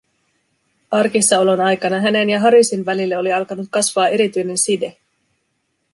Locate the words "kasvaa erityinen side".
3.71-4.95